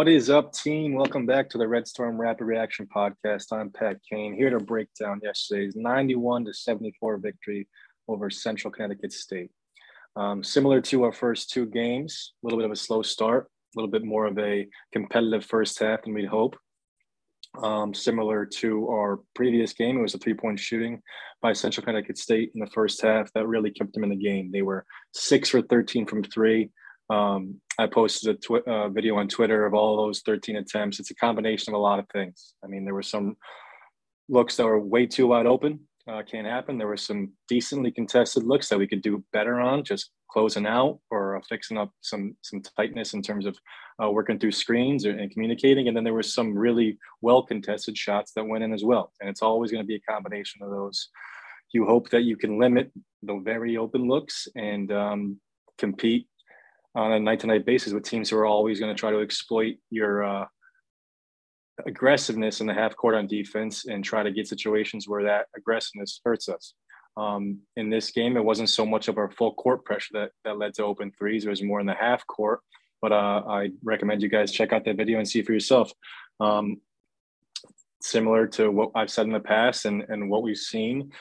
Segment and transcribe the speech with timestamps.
[0.00, 0.94] What is up, team?
[0.94, 3.52] Welcome back to the Red Storm Rapid Reaction Podcast.
[3.52, 7.68] I'm Pat Kane here to break down yesterday's 91 to 74 victory
[8.08, 9.50] over Central Connecticut State.
[10.16, 13.78] Um, similar to our first two games, a little bit of a slow start, a
[13.78, 16.56] little bit more of a competitive first half than we'd hope.
[17.62, 21.02] Um, similar to our previous game, it was a three point shooting
[21.42, 24.50] by Central Connecticut State in the first half that really kept them in the game.
[24.50, 26.70] They were six for 13 from three.
[27.10, 31.00] Um, I posted a tw- uh, video on Twitter of all those 13 attempts.
[31.00, 32.54] It's a combination of a lot of things.
[32.64, 33.36] I mean, there were some
[34.28, 35.80] looks that were way too wide open.
[36.08, 36.78] Uh, can't happen.
[36.78, 41.00] There were some decently contested looks that we could do better on, just closing out
[41.10, 43.56] or uh, fixing up some some tightness in terms of
[44.02, 45.88] uh, working through screens or, and communicating.
[45.88, 49.12] And then there were some really well contested shots that went in as well.
[49.20, 51.08] And it's always going to be a combination of those.
[51.72, 52.90] You hope that you can limit
[53.22, 55.40] the very open looks and um,
[55.78, 56.26] compete
[56.94, 59.20] on a night to night basis with teams who are always going to try to
[59.20, 60.46] exploit your uh,
[61.86, 66.20] aggressiveness in the half court on defense and try to get situations where that aggressiveness
[66.24, 66.74] hurts us.
[67.16, 70.58] Um, in this game, it wasn't so much of our full court pressure that, that
[70.58, 71.44] led to open threes.
[71.44, 72.60] It was more in the half court.
[73.02, 75.92] But uh, I recommend you guys check out that video and see for yourself.
[76.38, 76.80] Um,
[78.02, 81.12] similar to what I've said in the past and, and what we've seen,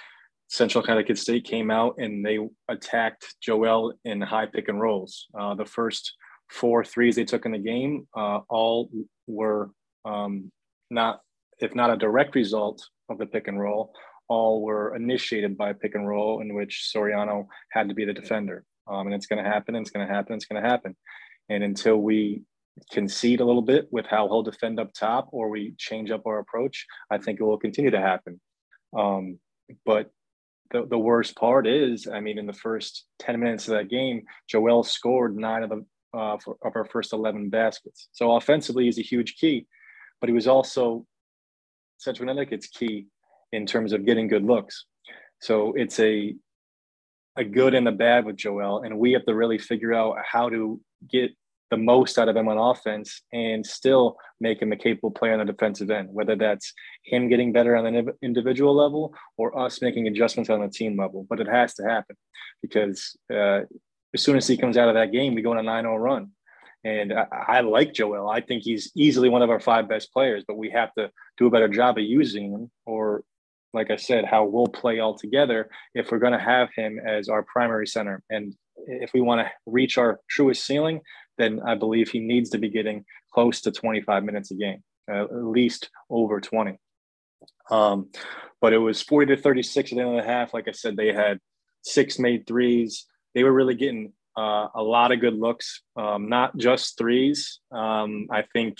[0.50, 5.28] Central Connecticut State came out and they attacked Joel in high pick and rolls.
[5.40, 6.16] Uh, the first
[6.50, 8.90] four threes they took in the game uh, all
[9.28, 9.70] were
[10.06, 10.52] um,
[10.90, 11.22] not,
[11.60, 13.94] if not a direct result of the pick and roll,
[14.28, 18.64] all were initiated by pick and roll in which Soriano had to be the defender.
[18.88, 20.96] Um, and it's going to happen, it's going to happen, it's going to happen.
[21.50, 22.42] And until we
[22.92, 26.40] concede a little bit with how he'll defend up top or we change up our
[26.40, 28.42] approach, I think it will continue to happen.
[28.98, 29.40] Um,
[29.86, 30.10] but
[30.72, 34.24] the, the worst part is, I mean, in the first 10 minutes of that game,
[34.48, 38.10] Joel scored nine of the uh, for, of our first 11 baskets.
[38.14, 39.68] So offensively, he's a huge key,
[40.20, 41.06] but he was also
[41.98, 43.08] Central Connecticut's key
[43.52, 44.86] in terms of getting good looks.
[45.42, 46.36] So it's a
[47.36, 50.50] a good and a bad with Joel, and we have to really figure out how
[50.50, 51.32] to get
[51.72, 55.40] the most out of him on offense and still make him a capable player on
[55.40, 56.74] the defensive end, whether that's
[57.06, 61.26] him getting better on an individual level or us making adjustments on the team level.
[61.30, 62.16] But it has to happen
[62.62, 63.62] because uh,
[64.14, 65.98] as soon as he comes out of that game, we go on a 9 0
[65.98, 66.32] run.
[66.84, 68.30] And I, I, like Joel.
[68.30, 71.48] I think he's easily one of our five best players, but we have to do
[71.48, 73.24] a better job of using him or
[73.74, 77.30] like I said, how we'll play all together if we're going to have him as
[77.30, 78.24] our primary center.
[78.30, 78.56] And
[78.88, 81.02] if we want to reach our truest ceiling,
[81.40, 85.34] then I believe he needs to be getting close to 25 minutes a game, at
[85.34, 86.78] least over 20.
[87.72, 88.10] Um,
[88.62, 90.54] but it was 40 to 36 at the end of the half.
[90.54, 91.40] Like I said, they had
[91.82, 93.06] six made threes.
[93.34, 97.60] They were really getting uh, a lot of good looks, um, not just threes.
[97.72, 98.78] Um, I think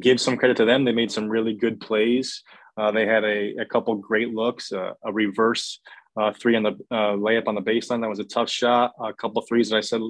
[0.00, 0.84] give some credit to them.
[0.84, 2.42] They made some really good plays.
[2.76, 5.80] Uh, they had a, a couple great looks, uh, a reverse
[6.16, 8.00] uh, three on the uh, layup on the baseline.
[8.00, 8.92] That was a tough shot.
[9.02, 10.00] A couple threes that I said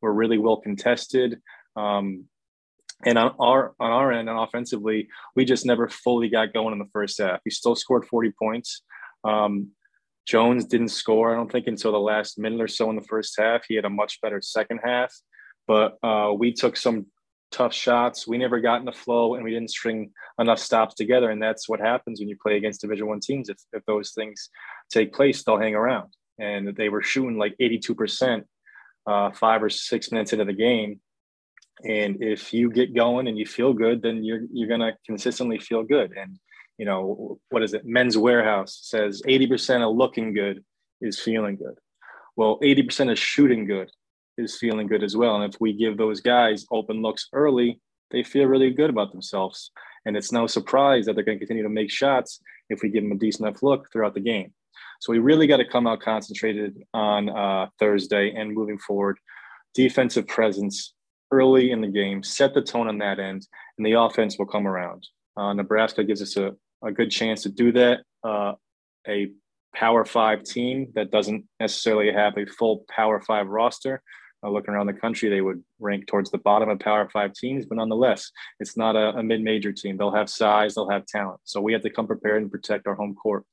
[0.00, 1.40] were really well contested.
[1.76, 2.24] Um,
[3.04, 6.78] and on our on our end, and offensively, we just never fully got going in
[6.78, 7.40] the first half.
[7.44, 8.82] We still scored 40 points.
[9.22, 9.70] Um,
[10.26, 13.34] Jones didn't score, I don't think, until the last minute or so in the first
[13.38, 13.62] half.
[13.66, 15.14] He had a much better second half,
[15.66, 17.06] but uh, we took some
[17.50, 18.26] tough shots.
[18.26, 21.30] We never got in the flow and we didn't string enough stops together.
[21.30, 23.48] And that's what happens when you play against Division One teams.
[23.48, 24.50] If, if those things
[24.90, 26.12] take place, they'll hang around.
[26.38, 28.42] And they were shooting like 82%
[29.08, 31.00] uh, five or six minutes into the game.
[31.84, 35.82] And if you get going and you feel good, then you're you're gonna consistently feel
[35.82, 36.12] good.
[36.16, 36.38] And
[36.76, 37.86] you know what is it?
[37.86, 40.64] Men's Wearhouse says 80% of looking good
[41.00, 41.78] is feeling good.
[42.36, 43.90] Well, 80% of shooting good
[44.36, 45.36] is feeling good as well.
[45.36, 47.80] And if we give those guys open looks early,
[48.10, 49.72] they feel really good about themselves.
[50.06, 52.40] And it's no surprise that they're going to continue to make shots
[52.70, 54.52] if we give them a decent enough look throughout the game.
[55.00, 59.18] So we really got to come out concentrated on uh, Thursday and moving forward.
[59.74, 60.94] Defensive presence
[61.30, 63.46] early in the game, set the tone on that end,
[63.76, 65.06] and the offense will come around.
[65.36, 66.52] Uh, Nebraska gives us a,
[66.82, 68.00] a good chance to do that.
[68.24, 68.54] Uh,
[69.06, 69.30] a
[69.74, 74.02] Power Five team that doesn't necessarily have a full Power Five roster
[74.44, 77.66] uh, looking around the country, they would rank towards the bottom of Power Five teams.
[77.66, 79.96] But nonetheless, it's not a, a mid-major team.
[79.96, 81.40] They'll have size, they'll have talent.
[81.44, 83.44] So we have to come prepared and protect our home court.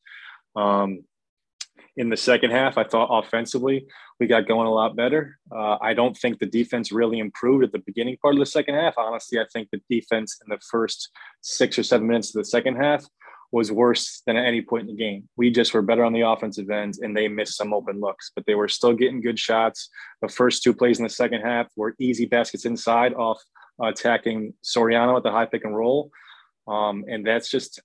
[0.56, 1.04] Um,
[1.98, 3.86] in the second half, I thought offensively
[4.20, 5.38] we got going a lot better.
[5.52, 8.76] Uh, I don't think the defense really improved at the beginning part of the second
[8.76, 8.96] half.
[8.98, 11.10] Honestly, I think the defense in the first
[11.42, 13.06] six or seven minutes of the second half
[13.52, 15.30] was worse than at any point in the game.
[15.38, 18.46] We just were better on the offensive end and they missed some open looks, but
[18.46, 19.90] they were still getting good shots.
[20.22, 23.42] The first two plays in the second half were easy baskets inside off
[23.82, 26.12] attacking Soriano at the high pick and roll.
[26.68, 27.82] Um, and that's just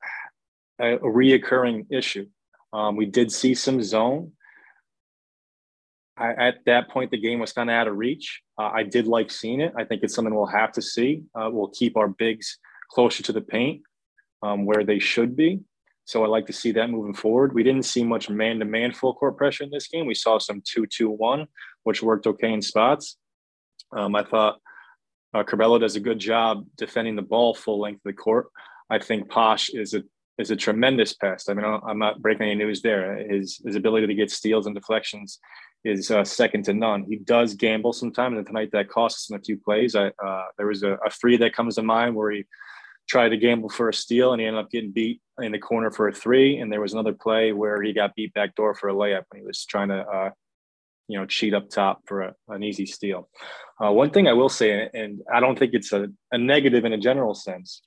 [0.80, 2.26] a, a reoccurring issue.
[2.72, 4.32] Um, we did see some zone.
[6.16, 8.42] I, at that point, the game was kind of out of reach.
[8.58, 9.72] Uh, I did like seeing it.
[9.76, 11.22] I think it's something we'll have to see.
[11.34, 12.58] Uh, we'll keep our bigs
[12.90, 13.82] closer to the paint
[14.42, 15.60] um, where they should be.
[16.04, 17.54] So I like to see that moving forward.
[17.54, 20.06] We didn't see much man to man full court pressure in this game.
[20.06, 21.46] We saw some 2 2 1,
[21.84, 23.16] which worked okay in spots.
[23.92, 24.58] Um, I thought
[25.32, 28.48] uh, Curbelo does a good job defending the ball full length of the court.
[28.90, 30.02] I think Posh is a
[30.40, 31.50] is a tremendous pest.
[31.50, 33.16] I mean, I'm not breaking any news there.
[33.28, 35.38] His his ability to get steals and deflections
[35.84, 37.04] is uh, second to none.
[37.08, 39.94] He does gamble sometimes, and tonight that costs him a few plays.
[39.94, 42.44] I, uh, there was a, a three that comes to mind where he
[43.10, 45.90] tried to gamble for a steal and he ended up getting beat in the corner
[45.90, 46.58] for a three.
[46.58, 49.40] And there was another play where he got beat back door for a layup when
[49.40, 50.30] he was trying to, uh,
[51.08, 53.28] you know, cheat up top for a, an easy steal.
[53.84, 56.92] Uh, one thing I will say, and I don't think it's a, a negative in
[56.92, 57.82] a general sense.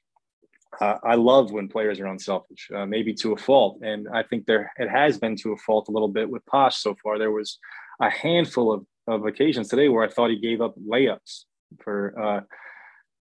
[0.81, 4.45] Uh, I love when players are unselfish, uh, maybe to a fault, and I think
[4.45, 7.17] there it has been to a fault a little bit with Posh so far.
[7.17, 7.59] There was
[8.01, 11.45] a handful of, of occasions today where I thought he gave up layups
[11.81, 12.41] for uh,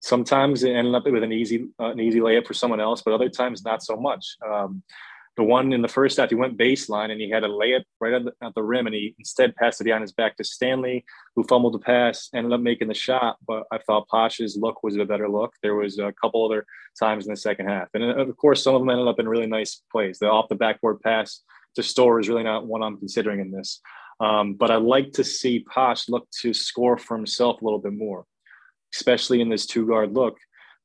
[0.01, 3.15] sometimes it ended up with an easy uh, an easy layup for someone else, but
[3.15, 4.37] other times not so much.
[4.47, 4.83] Um,
[5.37, 8.15] the one in the first half, he went baseline and he had a layup right
[8.15, 11.05] at the, at the, rim, and he instead passed it behind his back to Stanley,
[11.35, 13.37] who fumbled the pass, ended up making the shot.
[13.47, 15.53] But I thought Posh's look was a better look.
[15.63, 16.65] There was a couple other
[16.99, 19.29] times in the second half, and uh, of course, some of them ended up in
[19.29, 20.19] really nice plays.
[20.19, 21.41] The off the backboard pass
[21.75, 23.81] to Storr is really not one I'm considering in this.
[24.21, 27.95] Um, but I like to see Posh look to score for himself a little bit
[27.95, 28.25] more
[28.95, 30.39] especially in this two guard look.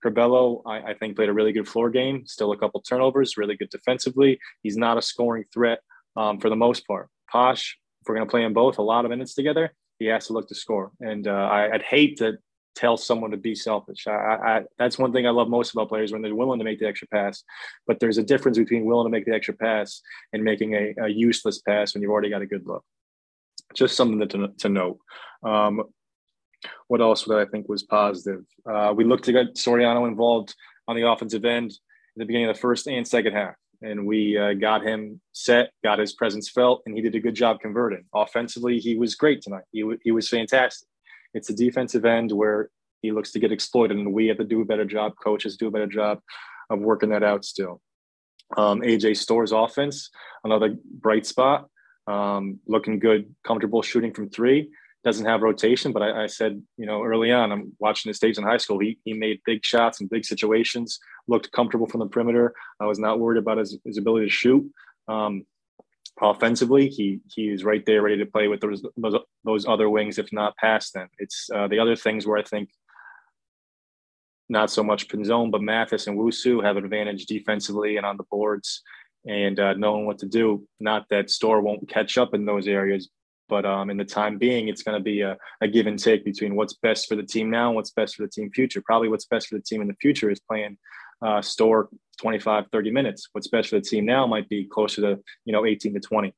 [0.03, 3.55] Curbelo, I, I, think, played a really good floor game, still a couple turnovers, really
[3.55, 4.39] good defensively.
[4.63, 5.79] He's not a scoring threat
[6.15, 7.09] um, for the most part.
[7.31, 10.27] Posh, if we're going to play them both a lot of minutes together, he has
[10.27, 10.91] to look to score.
[11.01, 12.37] And uh, I, would hate to
[12.75, 14.07] tell someone to be selfish.
[14.07, 16.79] I, I, that's one thing I love most about players when they're willing to make
[16.79, 17.43] the extra pass.
[17.85, 21.09] But there's a difference between willing to make the extra pass and making a, a
[21.09, 22.83] useless pass when you've already got a good look.
[23.75, 24.99] Just something to, to note.
[25.43, 25.83] Um,
[26.87, 28.43] what else would I think was positive?
[28.69, 30.55] Uh, we looked to get Soriano involved
[30.87, 33.55] on the offensive end in the beginning of the first and second half.
[33.81, 37.35] And we uh, got him set, got his presence felt, and he did a good
[37.35, 38.03] job converting.
[38.13, 39.63] Offensively, he was great tonight.
[39.71, 40.87] He, w- he was fantastic.
[41.33, 42.71] It's a defensive end where
[43.01, 45.13] he looks to get exploited, and we have to do a better job.
[45.23, 46.19] Coaches do a better job
[46.69, 47.81] of working that out still.
[48.57, 50.09] Um, AJ Storr's offense,
[50.43, 51.69] another bright spot,
[52.07, 54.69] um, looking good, comfortable shooting from three
[55.03, 55.91] doesn't have rotation.
[55.91, 58.79] But I, I, said, you know, early on, I'm watching his tapes in high school.
[58.79, 62.53] He, he made big shots in big situations, looked comfortable from the perimeter.
[62.79, 64.69] I was not worried about his, his ability to shoot.
[65.07, 65.45] Um,
[66.21, 70.17] offensively, he he is right there, ready to play with those those, those other wings,
[70.19, 71.07] if not past them.
[71.17, 72.69] It's uh, the other things where I think
[74.49, 78.23] not so much Pinzon, but Mathis and Wusu have an advantage defensively and on the
[78.31, 78.81] boards
[79.25, 80.67] and uh, knowing what to do.
[80.79, 83.09] Not that Storr won't catch up in those areas,
[83.49, 86.23] but um, in the time being, it's going to be a, a, give and take
[86.23, 88.81] between what's best for the team now and what's best for the team future.
[88.85, 90.77] Probably what's best for the team in the future is playing
[91.25, 91.89] uh, Storr
[92.21, 93.27] 25, 30 minutes.
[93.33, 96.33] What's best for the team now might be closer to, you know, 18 to 20.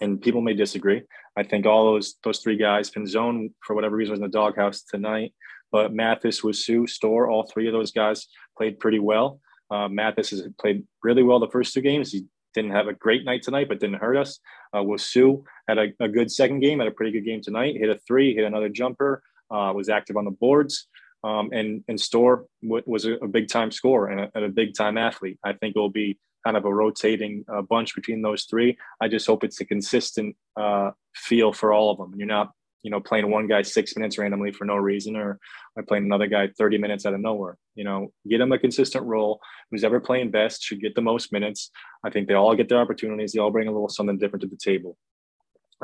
[0.00, 1.02] And people may disagree.
[1.36, 4.82] I think all those those three guys, Pinzon, for whatever reason, was in the doghouse
[4.82, 5.34] tonight.
[5.72, 8.26] But Mathis, Wusu, Storr, all three of those guys
[8.56, 9.40] played pretty well.
[9.70, 12.12] Uh, Mathis has played really well the first two games.
[12.12, 14.40] He didn't have a great night tonight, but didn't hurt us.
[14.72, 17.76] Uh, Wusu had a, a, good second game, had a pretty good game tonight.
[17.76, 20.88] Hit a three, hit another jumper, uh, was active on the boards,
[21.24, 24.48] um, and and Storr w- was a, a, big time scorer and a, and a,
[24.48, 25.38] big time athlete.
[25.44, 28.76] I think it will be kind of a rotating uh, bunch between those three.
[29.00, 32.12] I just hope it's a consistent uh, feel for all of them.
[32.12, 35.38] and You're not you know, playing one guy six minutes randomly for no reason, or
[35.76, 37.56] I playing another guy 30 minutes out of nowhere.
[37.74, 39.40] You know, get him a consistent role.
[39.70, 41.70] Who's ever playing best should get the most minutes.
[42.04, 43.32] I think they all get their opportunities.
[43.32, 44.96] They all bring a little something different to the table.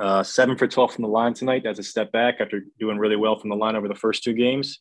[0.00, 1.62] Uh, seven for 12 from the line tonight.
[1.64, 4.32] That's a step back after doing really well from the line over the first two
[4.32, 4.80] games.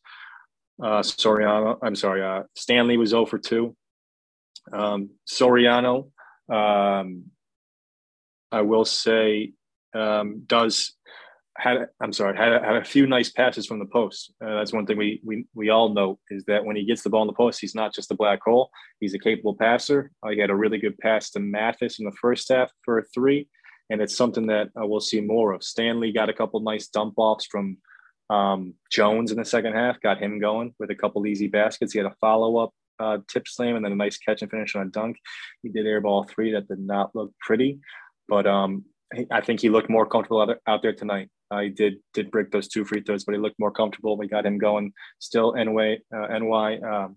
[0.82, 3.76] Uh, Soriano, I'm sorry, uh, Stanley was 0 for 2.
[4.72, 6.10] Um, Soriano,
[6.52, 7.26] um,
[8.50, 9.52] I will say,
[9.94, 10.94] um, does
[11.56, 14.32] had I'm sorry had, had a few nice passes from the post.
[14.44, 17.10] Uh, that's one thing we we we all know is that when he gets the
[17.10, 18.70] ball in the post, he's not just a black hole.
[19.00, 20.10] He's a capable passer.
[20.22, 23.04] Uh, he had a really good pass to Mathis in the first half for a
[23.14, 23.48] three,
[23.90, 25.62] and it's something that uh, we'll see more of.
[25.62, 27.76] Stanley got a couple nice dump offs from
[28.30, 31.92] um, Jones in the second half, got him going with a couple easy baskets.
[31.92, 34.74] He had a follow up uh, tip slam and then a nice catch and finish
[34.74, 35.18] on a dunk.
[35.62, 37.80] He did airball three that did not look pretty,
[38.28, 38.84] but um,
[39.30, 41.28] I think he looked more comfortable out out there tonight.
[41.54, 44.16] Uh, he did did break those two free throws, but he looked more comfortable.
[44.16, 44.92] We got him going.
[45.20, 47.16] Still, NY, uh, NY um,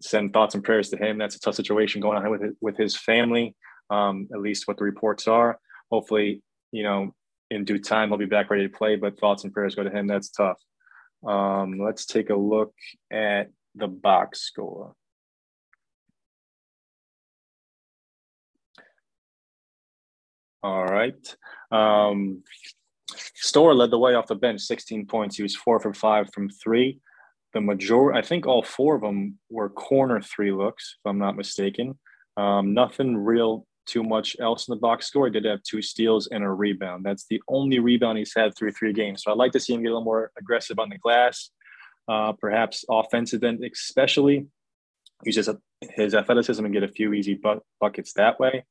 [0.00, 1.18] send thoughts and prayers to him.
[1.18, 3.54] That's a tough situation going on with his, with his family.
[3.88, 5.60] Um, at least what the reports are.
[5.92, 7.14] Hopefully, you know,
[7.50, 8.96] in due time he'll be back ready to play.
[8.96, 10.08] But thoughts and prayers go to him.
[10.08, 10.60] That's tough.
[11.24, 12.74] Um, let's take a look
[13.12, 14.94] at the box score.
[20.64, 21.36] All right.
[21.70, 22.42] Um,
[23.14, 25.36] Storr led the way off the bench, 16 points.
[25.36, 27.00] He was four for five from three.
[27.52, 31.36] The majority, I think all four of them were corner three looks, if I'm not
[31.36, 31.98] mistaken.
[32.36, 35.26] Um, nothing real too much else in the box score.
[35.26, 37.04] He did have two steals and a rebound.
[37.04, 39.22] That's the only rebound he's had through three games.
[39.22, 41.50] So I'd like to see him get a little more aggressive on the glass,
[42.08, 44.46] uh, perhaps offensive end, especially.
[45.24, 45.48] Use his,
[45.94, 48.64] his athleticism and get a few easy bu- buckets that way.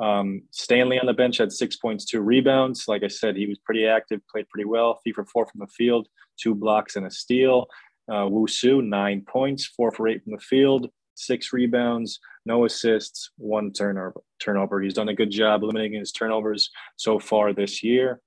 [0.00, 2.84] Um, Stanley on the bench had six points, two rebounds.
[2.88, 4.98] Like I said, he was pretty active, played pretty well.
[5.02, 6.08] Three for four from the field,
[6.40, 7.66] two blocks and a steal.
[8.10, 13.72] Uh, Wusu, nine points, four for eight from the field, six rebounds, no assists, one
[13.72, 14.20] turnover.
[14.40, 14.80] Turnover.
[14.80, 18.20] He's done a good job limiting his turnovers so far this year.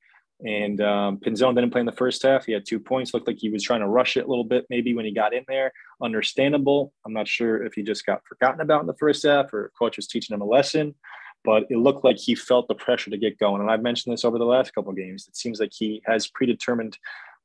[0.46, 2.46] And um, Pinzon didn't play in the first half.
[2.46, 3.14] He had two points.
[3.14, 5.34] Looked like he was trying to rush it a little bit, maybe when he got
[5.34, 5.72] in there.
[6.02, 6.94] Understandable.
[7.06, 9.98] I'm not sure if he just got forgotten about in the first half or coach
[9.98, 10.94] was teaching him a lesson
[11.44, 13.62] but it looked like he felt the pressure to get going.
[13.62, 15.28] And I've mentioned this over the last couple of games.
[15.28, 16.98] It seems like he has predetermined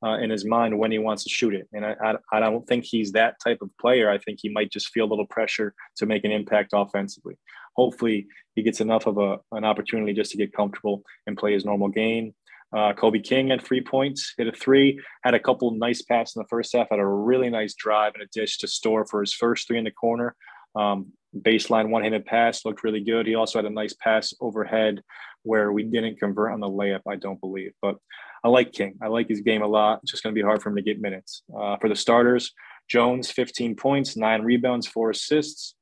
[0.02, 1.68] uh, in his mind when he wants to shoot it.
[1.72, 4.08] And I, I, I, don't think he's that type of player.
[4.08, 7.36] I think he might just feel a little pressure to make an impact offensively.
[7.74, 11.64] Hopefully, he gets enough of a, an opportunity just to get comfortable and play his
[11.64, 12.34] normal game.
[12.72, 16.42] Uh, Kolby King had three points, hit a three, had a couple nice passes in
[16.42, 19.32] the first half, had a really nice drive and a dish to Storr for his
[19.32, 20.36] first three in the corner.
[20.74, 23.26] Um, baseline one-handed pass looked really good.
[23.26, 25.02] He also had a nice pass overhead
[25.42, 27.72] where we didn't convert on the layup, I don't believe.
[27.80, 27.96] But
[28.44, 28.96] I like King.
[29.02, 30.00] I like his game a lot.
[30.02, 31.42] It's just going to be hard for him to get minutes.
[31.56, 32.52] Uh, for the starters,
[32.88, 35.74] Jones, 15 points, nine rebounds, four assists,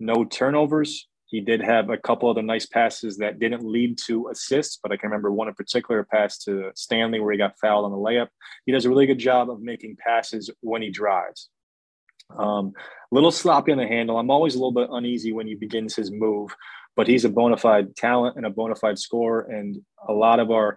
[0.00, 1.08] no turnovers.
[1.26, 4.96] He did have a couple other nice passes that didn't lead to assists, but I
[4.96, 8.28] can remember one in particular pass to Stanley where he got fouled on the layup.
[8.64, 11.50] He does a really good job of making passes when he drives.
[12.36, 12.72] Um,
[13.10, 14.18] a little sloppy on the handle.
[14.18, 16.54] I'm always a little bit uneasy when he begins his move,
[16.96, 19.42] but he's a bona fide talent and a bona fide scorer.
[19.42, 20.76] And a lot of our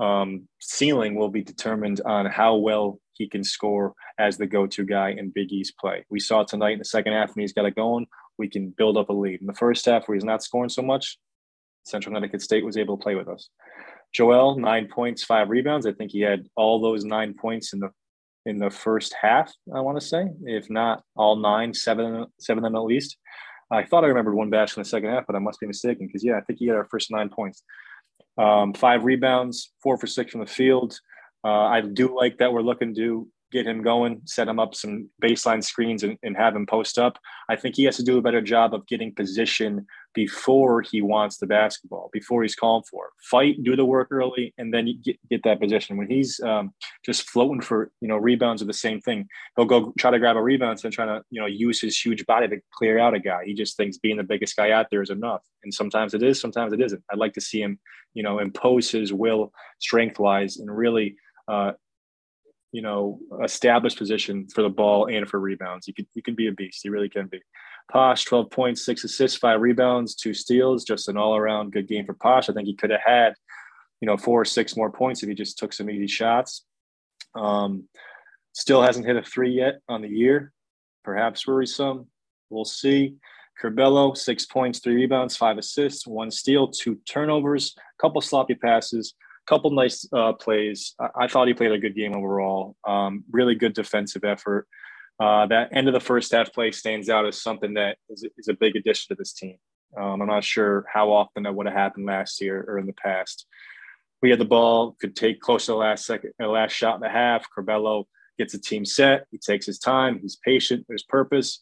[0.00, 4.84] um, ceiling will be determined on how well he can score as the go to
[4.84, 6.04] guy in Big East play.
[6.10, 8.06] We saw tonight in the second half when he's got it going,
[8.38, 9.40] we can build up a lead.
[9.40, 11.18] In the first half, where he's not scoring so much,
[11.84, 13.48] Central Connecticut State was able to play with us.
[14.12, 15.86] Joel, nine points, five rebounds.
[15.86, 17.90] I think he had all those nine points in the
[18.46, 19.52] in the first half.
[19.74, 23.16] I want to say, if not all nine, seven, seven of them at least.
[23.70, 26.06] I thought I remembered one batch in the second half, but I must be mistaken
[26.06, 27.62] because yeah, I think he had our first nine points,
[28.36, 30.98] um, five rebounds, four for six from the field.
[31.44, 35.08] Uh, I do like that we're looking to get him going, set him up some
[35.22, 37.18] baseline screens, and, and, have him post up.
[37.48, 41.38] I think he has to do a better job of getting position before he wants
[41.38, 43.10] the basketball, before he's calling for.
[43.30, 45.96] Fight, do the work early, and then get, get that position.
[45.96, 46.72] When he's um,
[47.04, 49.26] just floating for you know rebounds are the same thing.
[49.56, 52.26] He'll go try to grab a rebound and try to you know use his huge
[52.26, 53.44] body to clear out a guy.
[53.44, 56.40] He just thinks being the biggest guy out there is enough, and sometimes it is,
[56.40, 57.02] sometimes it isn't.
[57.10, 57.78] I'd like to see him
[58.14, 61.16] you know impose his will strength wise and really
[61.48, 61.72] uh,
[62.72, 65.86] you know, established position for the ball and for rebounds.
[65.86, 66.84] You could you can be a beast.
[66.84, 67.40] You really can be.
[67.90, 72.14] Posh, 12 points, six assists, five rebounds, two steals, just an all-around good game for
[72.14, 72.48] Posh.
[72.48, 73.34] I think he could have had,
[74.00, 76.64] you know, four or six more points if he just took some easy shots.
[77.34, 77.88] Um,
[78.52, 80.52] still hasn't hit a three yet on the year.
[81.04, 82.06] Perhaps worrisome.
[82.50, 83.16] We'll see.
[83.62, 89.14] Curbelo, six points, three rebounds, five assists, one steal, two turnovers, a couple sloppy passes
[89.46, 90.94] couple nice uh, plays.
[91.00, 92.76] I-, I, thought he played a good game overall.
[92.86, 94.66] Um, really good defensive effort.
[95.22, 98.48] Uh, that end of the first half play stands out as something that is, is
[98.48, 99.56] a big addition to this team.
[99.96, 102.92] Um, I'm not sure how often that would have happened last year or in the
[102.94, 103.46] past.
[104.20, 107.02] We had the ball, could take close to the last second, the last shot in
[107.02, 107.46] the half.
[107.56, 109.26] Curbelo gets the team set.
[109.30, 110.18] He takes his time.
[110.20, 110.86] He's patient.
[110.88, 111.60] There's purpose.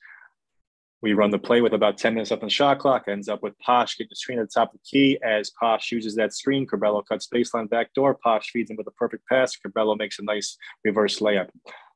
[1.02, 3.42] We run the play with about 10 minutes up on the shot clock, ends up
[3.42, 5.18] with Posh getting the screen at the top of the key.
[5.22, 8.14] As Posh uses that screen, Curbelo cuts baseline back door.
[8.24, 9.54] Posh feeds him with a perfect pass.
[9.54, 11.48] Curbelo makes a nice reverse layup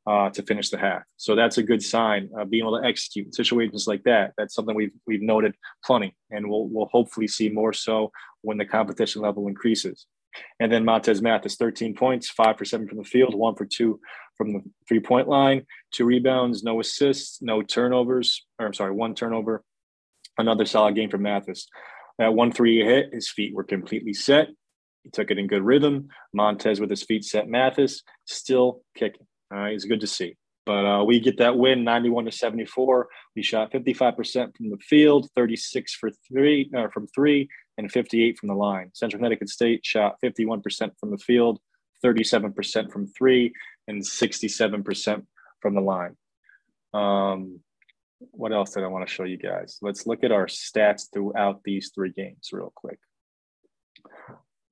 [0.07, 1.03] uh, to finish the half.
[1.17, 4.33] So that's a good sign, uh, being able to execute situations like that.
[4.37, 8.11] That's something we've, we've noted plenty, and we'll, we'll hopefully see more so
[8.43, 10.07] when the competition level increases.
[10.61, 14.01] And then Montez Mathis, 13 points, five for seven from the field, one for two
[14.37, 19.15] from the three point line, two rebounds, no assists, no turnovers, or I'm sorry, one
[19.15, 19.63] turnover.
[20.37, 21.69] Another solid game for Mathis.
[22.19, 24.49] That one three hit, his feet were completely set.
[25.05, 26.09] he took it in good rhythm.
[26.33, 27.49] Montez with his feet set.
[27.49, 29.27] Mathis still kicking.
[29.51, 30.37] Right, it's good to see.
[30.67, 33.09] But uh, we get that win, 91 to 74.
[33.37, 38.49] We shot 55% from the field, 36 for three uh, from three, and 58 from
[38.49, 38.91] the line.
[38.95, 41.61] Central Connecticut State shot 51% from the field,
[42.05, 43.53] 37% from three,
[43.89, 45.27] and 67%
[45.61, 46.17] from the line.
[46.95, 47.61] Um,
[48.31, 49.79] what else did I want to show you guys?
[49.83, 52.99] Let's look at our stats throughout these three games real quick.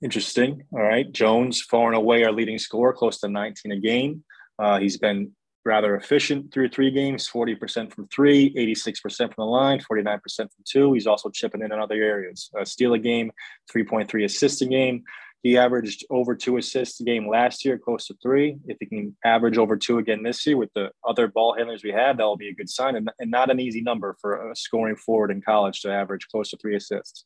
[0.02, 0.64] Interesting.
[0.72, 1.10] All right.
[1.10, 4.24] Jones, far and away our leading scorer, close to 19 a game.
[4.58, 5.32] Uh, he's been
[5.64, 10.92] rather efficient through three games 40% from three, 86% from the line, 49% from two.
[10.92, 12.50] He's also chipping in in other areas.
[12.58, 13.30] Uh, steal a game,
[13.72, 15.04] 3.3 assists a game.
[15.42, 18.58] He averaged over two assists a game last year, close to three.
[18.66, 21.90] If he can average over two again this year with the other ball handlers we
[21.90, 24.56] have, that will be a good sign and, and not an easy number for a
[24.56, 27.24] scoring forward in college to average close to three assists.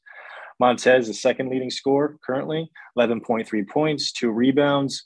[0.58, 5.04] Montez, the second leading scorer currently, 11.3 points, two rebounds,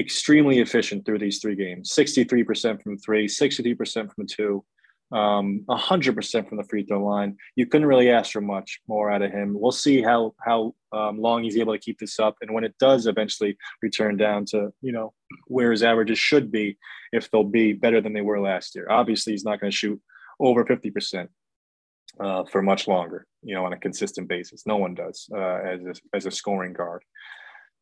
[0.00, 4.64] extremely efficient through these three games 63% from three, 63% from two,
[5.12, 7.36] um, 100% from the free throw line.
[7.56, 9.54] You couldn't really ask for much more out of him.
[9.58, 12.74] We'll see how how um, long he's able to keep this up, and when it
[12.78, 15.12] does eventually return down to you know
[15.46, 16.78] where his averages should be,
[17.12, 18.86] if they'll be better than they were last year.
[18.88, 20.00] Obviously, he's not going to shoot
[20.38, 21.28] over 50%
[22.18, 24.66] uh, for much longer, you know, on a consistent basis.
[24.66, 27.02] No one does uh, as a, as a scoring guard.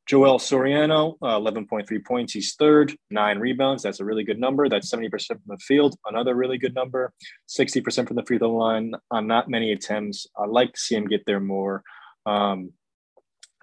[0.09, 2.33] Joel Soriano, uh, 11.3 points.
[2.33, 3.83] He's third, nine rebounds.
[3.83, 4.67] That's a really good number.
[4.67, 5.97] That's 70% from the field.
[6.07, 7.12] Another really good number.
[7.47, 10.27] 60% from the free throw line on not many attempts.
[10.38, 11.83] I'd like to see him get there more.
[12.25, 12.73] Um,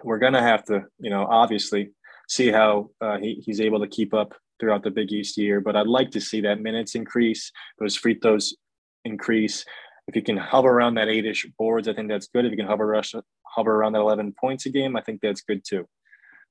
[0.04, 1.90] we're going to have to, you know, obviously
[2.28, 5.60] see how uh, he, he's able to keep up throughout the Big East year.
[5.60, 7.50] But I'd like to see that minutes increase,
[7.80, 8.56] those free throws
[9.04, 9.64] increase.
[10.06, 12.44] If you can hover around that eight-ish boards, I think that's good.
[12.44, 15.40] If you can hover rush, hover around that 11 points a game, I think that's
[15.40, 15.88] good too.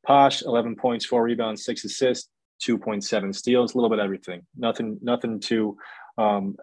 [0.05, 2.29] Posh, 11 points, four rebounds, six assists,
[2.65, 4.41] 2.7 steals, a little bit everything.
[4.55, 5.77] Nothing, nothing too
[6.17, 6.55] um,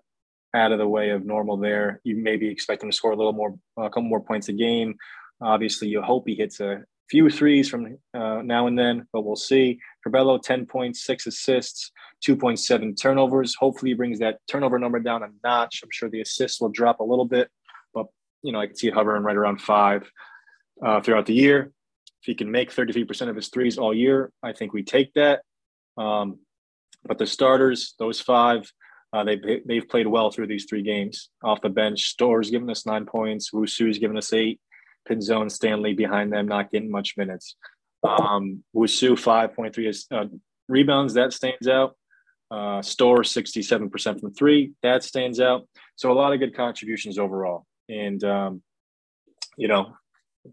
[0.55, 2.01] out of the way of normal there.
[2.05, 4.97] You maybe expect him to score a little more, a couple more points a game.
[5.41, 9.37] Obviously, you hope he hits a few threes from uh, now and then, but we'll
[9.37, 9.79] see.
[10.07, 11.91] Curbelo, 10 points, six assists,
[12.27, 13.55] 2.7 turnovers.
[13.57, 15.81] Hopefully, he brings that turnover number down a notch.
[15.83, 17.51] I'm sure the assists will drop a little bit,
[17.93, 18.07] but
[18.43, 20.11] you know, I can see it hovering right around five
[20.85, 21.73] uh, throughout the year.
[22.23, 25.43] If he can make 33% of his threes all year, I think we take that.
[25.99, 26.39] Um,
[27.05, 28.71] but the starters, those five,
[29.13, 31.31] uh, they've, they've played well through these three games.
[31.43, 33.51] Off the bench, Storr's given us nine points.
[33.51, 34.61] Wusu's given us eight.
[35.11, 37.57] Pinzon, Stanley behind them, not getting much minutes.
[38.05, 40.29] Um, Wusu, 5.3 uh,
[40.69, 41.15] rebounds.
[41.15, 41.97] That stands out.
[42.53, 44.73] Uh, Storr, 67% from three.
[44.85, 45.67] That stands out.
[45.97, 47.67] So a lot of good contributions overall.
[47.89, 48.63] And, um,
[49.57, 49.95] you know,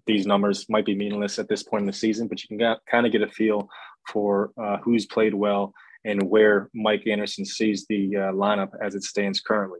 [0.05, 2.77] these numbers might be meaningless at this point in the season, but you can get,
[2.89, 3.69] kind of get a feel
[4.07, 5.73] for uh, who's played well
[6.05, 9.79] and where Mike Anderson sees the uh, lineup as it stands currently.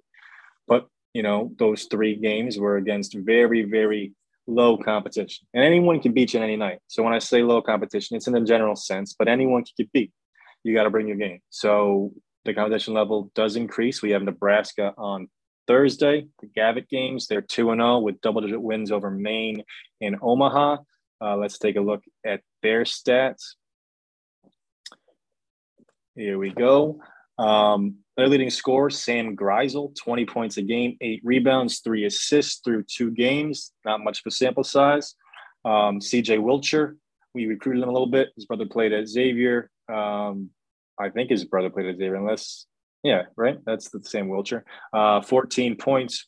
[0.68, 4.14] But you know, those three games were against very, very
[4.48, 6.80] low competition, and anyone can beat you any night.
[6.88, 9.92] So when I say low competition, it's in the general sense, but anyone can get
[9.92, 10.12] beat.
[10.64, 11.40] You got to bring your game.
[11.50, 12.12] So
[12.46, 14.02] the competition level does increase.
[14.02, 15.30] We have Nebraska on
[15.70, 19.64] Thursday, the Gavitt games, they're 2 0 with double digit wins over Maine
[20.02, 20.78] and Omaha.
[21.22, 23.54] Uh, let's take a look at their stats.
[26.16, 27.00] Here we go.
[27.38, 32.86] Um, their leading scorer, Sam Griesel, 20 points a game, eight rebounds, three assists through
[32.86, 33.72] two games.
[33.86, 35.14] Not much of a sample size.
[35.64, 36.96] Um, CJ Wilcher,
[37.36, 38.30] we recruited him a little bit.
[38.36, 39.70] His brother played at Xavier.
[39.88, 40.50] Um,
[41.00, 42.66] I think his brother played at Xavier, unless
[43.04, 43.60] yeah, right.
[43.66, 44.64] That's the same Wilcher.
[44.94, 46.28] Uh, 14 points,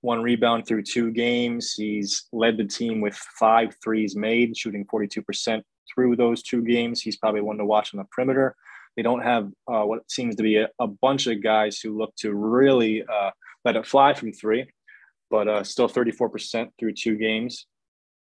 [0.00, 1.74] one rebound through two games.
[1.74, 7.00] He's led the team with five threes made, shooting 42% through those two games.
[7.00, 8.54] He's probably one to watch on the perimeter.
[8.96, 12.14] They don't have uh, what seems to be a, a, bunch of guys who look
[12.16, 13.30] to really uh,
[13.64, 14.66] let it fly from three,
[15.30, 17.66] but uh, still 34% through two games.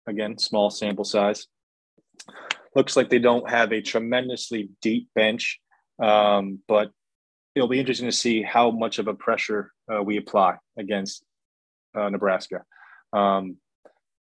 [0.08, 1.48] Again, small sample size.
[2.74, 5.60] Looks like they don't have a tremendously deep bench,
[6.02, 6.92] um, but
[7.56, 11.24] it'll be interesting to see how much of a pressure uh, we apply against
[11.96, 12.64] uh, Nebraska.
[13.14, 13.58] Um,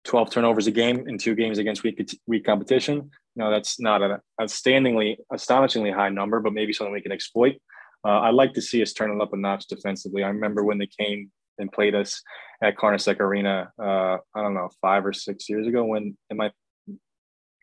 [0.04, 3.12] 12 turnovers a game in two games against weak, weak competition.
[3.36, 7.58] No, that's not an outstandingly, astonishingly high number, but maybe something we can exploit.
[8.04, 10.24] Uh, I'd like to see us turn it up a notch defensively.
[10.24, 12.22] I remember when they came and played us
[12.64, 16.36] at Carnesecca Arena, uh, I don't know, five or six years ago when it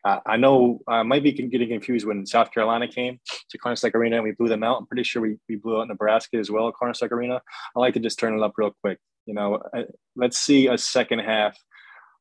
[0.03, 4.17] might I know I might be getting confused when South Carolina came to Carnesecca Arena
[4.17, 4.77] and we blew them out.
[4.77, 7.41] I'm pretty sure we, we blew out Nebraska as well at Carnesecca Arena.
[7.75, 8.99] I like to just turn it up real quick.
[9.25, 9.83] You know, uh,
[10.15, 11.55] let's see a second half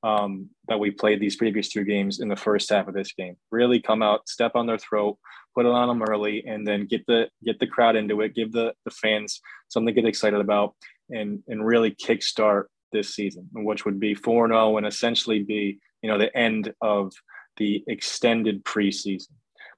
[0.02, 3.36] um, that we played these previous two games in the first half of this game.
[3.50, 5.18] Really come out, step on their throat,
[5.54, 8.52] put it on them early, and then get the get the crowd into it, give
[8.52, 10.74] the the fans something to get excited about,
[11.10, 15.78] and and really kickstart this season, which would be four zero, oh and essentially be
[16.02, 17.12] you know the end of
[17.58, 19.28] the extended preseason.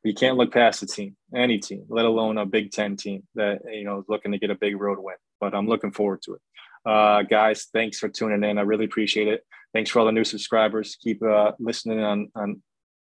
[0.03, 3.25] But you can't look past the team, any team, let alone a Big Ten team
[3.35, 5.17] that you know is looking to get a big road win.
[5.41, 6.41] But I'm looking forward to it.
[6.87, 8.59] Uh, guys, thanks for tuning in.
[8.59, 9.45] I really appreciate it.
[9.75, 10.97] Thanks for all the new subscribers.
[11.03, 12.63] Keep uh, listening on, on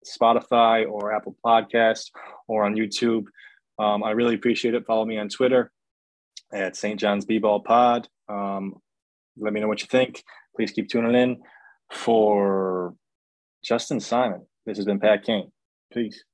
[0.06, 2.10] Spotify or Apple Podcasts
[2.48, 3.24] or on YouTube.
[3.78, 4.86] Um, I really appreciate it.
[4.86, 5.70] Follow me on Twitter
[6.52, 6.98] at St.
[6.98, 8.08] John's B-Ball Pod.
[8.28, 8.74] Um,
[9.38, 10.22] let me know what you think.
[10.56, 11.42] Please keep tuning in.
[11.90, 12.94] For
[13.64, 15.52] Justin Simon, this has been Pat Kane.
[15.92, 16.24] Peace.